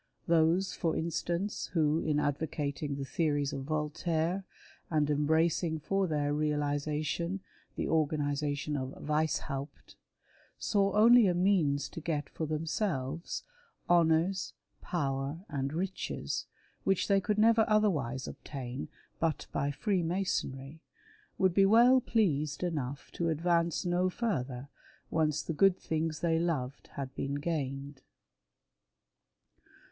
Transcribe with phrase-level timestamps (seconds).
[0.25, 4.43] Those, for instance, who in advocating the theories of Voltaire,
[4.89, 7.39] and embracing for their realisation
[7.75, 9.93] the organization of Weishaupt,
[10.57, 13.43] saw only a means to get for them selves
[13.87, 16.47] honours, power, and riches,
[16.83, 18.87] which they could never otherwise obtain
[19.19, 20.81] but by Freemasonry,
[21.37, 24.67] would be well pleased enough to advance no further,
[25.11, 28.01] once the good things they loved had been gained.